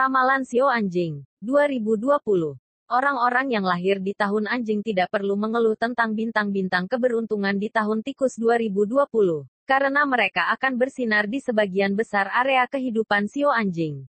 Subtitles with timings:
[0.00, 2.24] Ramalan Sio Anjing 2020
[2.88, 8.40] Orang-orang yang lahir di tahun anjing tidak perlu mengeluh tentang bintang-bintang keberuntungan di tahun tikus
[8.40, 8.96] 2020,
[9.68, 14.08] karena mereka akan bersinar di sebagian besar area kehidupan Sio Anjing.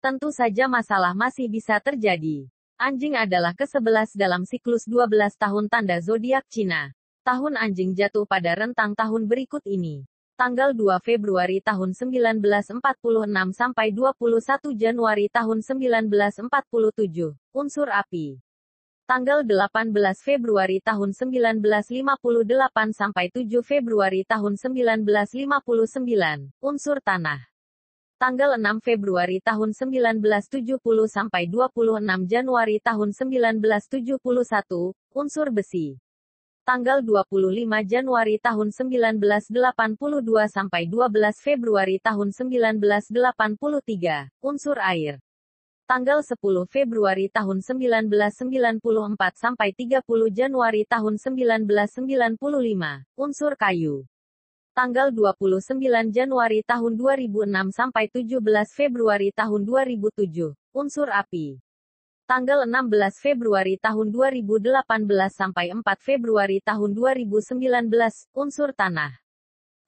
[0.00, 2.48] Tentu saja masalah masih bisa terjadi.
[2.80, 6.96] Anjing adalah ke-11 dalam siklus 12 tahun tanda zodiak Cina.
[7.28, 10.08] Tahun anjing jatuh pada rentang tahun berikut ini
[10.38, 12.78] tanggal 2 Februari tahun 1946
[13.58, 18.38] sampai 21 Januari tahun 1947, unsur api.
[19.10, 19.90] Tanggal 18
[20.22, 21.58] Februari tahun 1958
[22.94, 27.42] sampai 7 Februari tahun 1959, unsur tanah.
[28.22, 30.78] Tanggal 6 Februari tahun 1970
[31.10, 34.22] sampai 26 Januari tahun 1971,
[35.18, 35.98] unsur besi
[36.68, 39.24] tanggal 25 Januari tahun 1982
[40.52, 45.16] sampai 12 Februari tahun 1983, unsur air.
[45.88, 46.36] Tanggal 10
[46.68, 48.84] Februari tahun 1994
[49.32, 52.36] sampai 30 Januari tahun 1995,
[53.16, 54.04] unsur kayu.
[54.76, 55.72] Tanggal 29
[56.12, 58.44] Januari tahun 2006 sampai 17
[58.76, 61.64] Februari tahun 2007, unsur api
[62.28, 64.84] tanggal 16 Februari tahun 2018
[65.32, 67.88] sampai 4 Februari tahun 2019,
[68.36, 69.16] unsur tanah.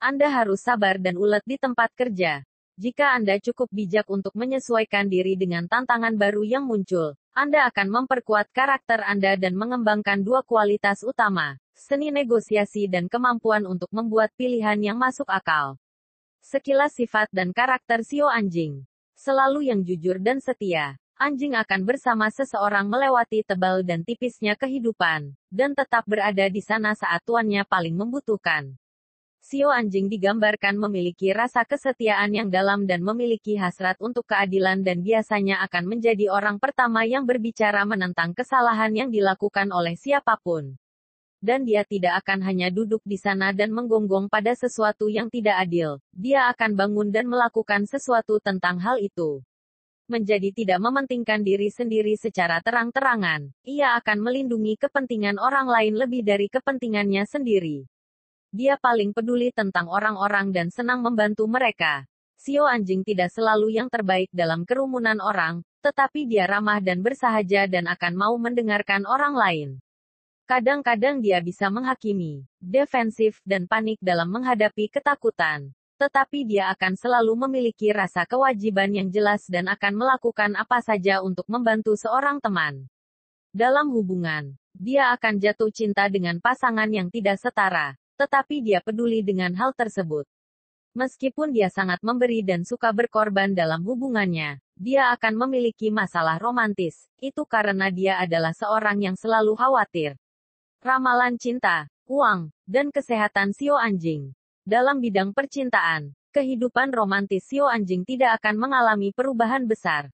[0.01, 2.41] Anda harus sabar dan ulet di tempat kerja.
[2.81, 8.49] Jika Anda cukup bijak untuk menyesuaikan diri dengan tantangan baru yang muncul, Anda akan memperkuat
[8.49, 14.97] karakter Anda dan mengembangkan dua kualitas utama, seni negosiasi dan kemampuan untuk membuat pilihan yang
[14.97, 15.77] masuk akal.
[16.41, 18.81] Sekilas sifat dan karakter Sio Anjing.
[19.13, 25.77] Selalu yang jujur dan setia anjing akan bersama seseorang melewati tebal dan tipisnya kehidupan, dan
[25.77, 28.73] tetap berada di sana saat tuannya paling membutuhkan.
[29.37, 35.61] Sio anjing digambarkan memiliki rasa kesetiaan yang dalam dan memiliki hasrat untuk keadilan dan biasanya
[35.69, 40.73] akan menjadi orang pertama yang berbicara menentang kesalahan yang dilakukan oleh siapa pun.
[41.37, 46.01] Dan dia tidak akan hanya duduk di sana dan menggonggong pada sesuatu yang tidak adil,
[46.09, 49.45] dia akan bangun dan melakukan sesuatu tentang hal itu
[50.11, 56.51] menjadi tidak mementingkan diri sendiri secara terang-terangan, ia akan melindungi kepentingan orang lain lebih dari
[56.51, 57.87] kepentingannya sendiri.
[58.51, 62.03] Dia paling peduli tentang orang-orang dan senang membantu mereka.
[62.35, 67.87] Sio anjing tidak selalu yang terbaik dalam kerumunan orang, tetapi dia ramah dan bersahaja dan
[67.87, 69.69] akan mau mendengarkan orang lain.
[70.51, 77.93] Kadang-kadang dia bisa menghakimi, defensif, dan panik dalam menghadapi ketakutan tetapi dia akan selalu memiliki
[77.93, 82.89] rasa kewajiban yang jelas dan akan melakukan apa saja untuk membantu seorang teman.
[83.53, 89.53] Dalam hubungan, dia akan jatuh cinta dengan pasangan yang tidak setara, tetapi dia peduli dengan
[89.53, 90.25] hal tersebut.
[90.97, 97.45] Meskipun dia sangat memberi dan suka berkorban dalam hubungannya, dia akan memiliki masalah romantis, itu
[97.45, 100.17] karena dia adalah seorang yang selalu khawatir.
[100.81, 108.37] Ramalan cinta, uang, dan kesehatan Sio Anjing dalam bidang percintaan, kehidupan romantis Sio Anjing tidak
[108.41, 110.13] akan mengalami perubahan besar.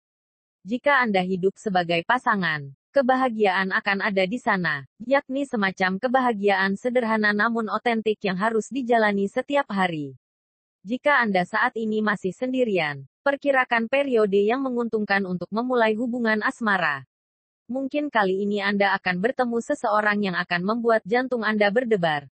[0.63, 7.67] Jika Anda hidup sebagai pasangan, kebahagiaan akan ada di sana, yakni semacam kebahagiaan sederhana namun
[7.67, 10.15] otentik yang harus dijalani setiap hari.
[10.87, 17.03] Jika Anda saat ini masih sendirian, perkirakan periode yang menguntungkan untuk memulai hubungan asmara.
[17.67, 22.31] Mungkin kali ini Anda akan bertemu seseorang yang akan membuat jantung Anda berdebar.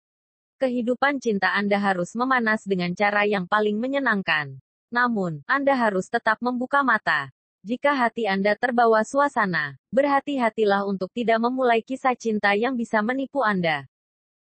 [0.59, 4.59] Kehidupan cinta Anda harus memanas dengan cara yang paling menyenangkan.
[4.91, 7.31] Namun, Anda harus tetap membuka mata.
[7.63, 13.87] Jika hati Anda terbawa suasana, berhati-hatilah untuk tidak memulai kisah cinta yang bisa menipu Anda.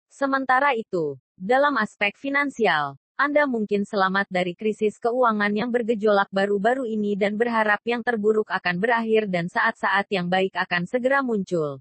[0.10, 7.14] Sementara itu, dalam aspek finansial, Anda mungkin selamat dari krisis keuangan yang bergejolak baru-baru ini
[7.14, 11.78] dan berharap yang terburuk akan berakhir dan saat-saat yang baik akan segera muncul.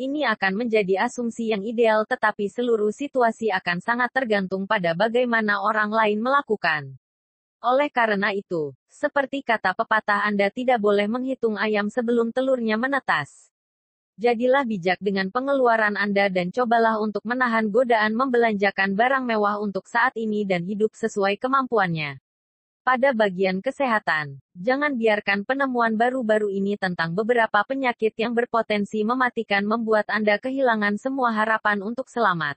[0.00, 5.92] Ini akan menjadi asumsi yang ideal tetapi seluruh situasi akan sangat tergantung pada bagaimana orang
[5.92, 6.96] lain melakukan.
[7.60, 13.52] Oleh karena itu, seperti kata pepatah Anda tidak boleh menghitung ayam sebelum telurnya menetas.
[14.16, 20.16] Jadilah bijak dengan pengeluaran Anda dan cobalah untuk menahan godaan membelanjakan barang mewah untuk saat
[20.16, 22.24] ini dan hidup sesuai kemampuannya.
[22.80, 30.08] Pada bagian kesehatan, jangan biarkan penemuan baru-baru ini tentang beberapa penyakit yang berpotensi mematikan membuat
[30.08, 32.56] Anda kehilangan semua harapan untuk selamat.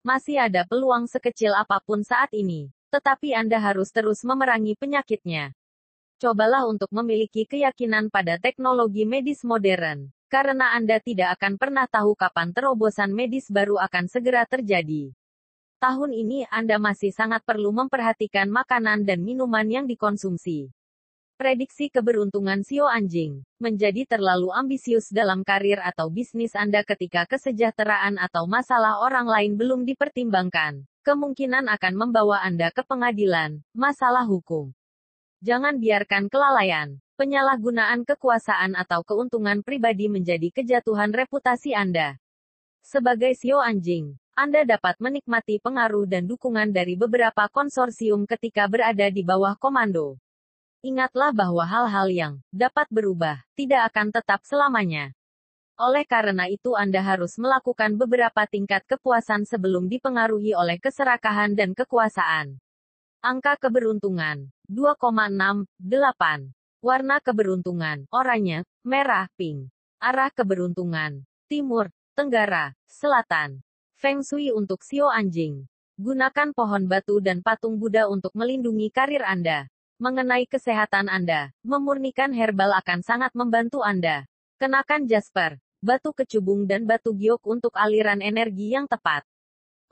[0.00, 5.52] Masih ada peluang sekecil apa pun saat ini, tetapi Anda harus terus memerangi penyakitnya.
[6.16, 12.56] Cobalah untuk memiliki keyakinan pada teknologi medis modern, karena Anda tidak akan pernah tahu kapan
[12.56, 15.12] terobosan medis baru akan segera terjadi.
[15.80, 20.68] Tahun ini Anda masih sangat perlu memperhatikan makanan dan minuman yang dikonsumsi.
[21.40, 28.44] Prediksi keberuntungan Sio Anjing menjadi terlalu ambisius dalam karir atau bisnis Anda ketika kesejahteraan atau
[28.44, 30.84] masalah orang lain belum dipertimbangkan.
[31.00, 34.76] Kemungkinan akan membawa Anda ke pengadilan, masalah hukum.
[35.40, 42.20] Jangan biarkan kelalaian, penyalahgunaan kekuasaan atau keuntungan pribadi menjadi kejatuhan reputasi Anda.
[42.84, 49.20] Sebagai Sio Anjing, Anda dapat menikmati pengaruh dan dukungan dari beberapa konsorsium ketika berada di
[49.20, 50.16] bawah komando.
[50.80, 55.12] Ingatlah bahwa hal-hal yang dapat berubah tidak akan tetap selamanya.
[55.76, 62.56] Oleh karena itu, Anda harus melakukan beberapa tingkat kepuasan sebelum dipengaruhi oleh keserakahan dan kekuasaan.
[63.20, 65.68] Angka keberuntungan 2,68.
[66.80, 69.68] Warna keberuntungan oranye, merah, pink.
[70.00, 73.60] Arah keberuntungan timur, tenggara, selatan.
[74.00, 75.68] Feng Shui untuk Sio Anjing.
[76.00, 79.68] Gunakan pohon batu dan patung Buddha untuk melindungi karir Anda
[80.00, 81.52] mengenai kesehatan Anda.
[81.60, 84.24] Memurnikan herbal akan sangat membantu Anda.
[84.56, 89.20] Kenakan Jasper, batu kecubung dan batu giok untuk aliran energi yang tepat.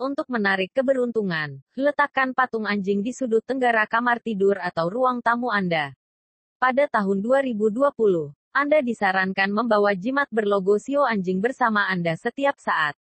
[0.01, 5.93] Untuk menarik keberuntungan, letakkan patung anjing di sudut tenggara kamar tidur atau ruang tamu Anda.
[6.57, 7.93] Pada tahun 2020,
[8.57, 12.97] Anda disarankan membawa jimat berlogo Sio anjing bersama Anda setiap saat.